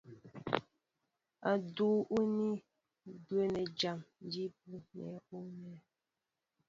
[1.51, 2.47] Udʉ́ úmi
[3.05, 3.99] ní byɛ́ɛ́ní jǎn
[4.31, 5.79] jí bú nɛ̂ ú mɛ̄ɛ̄.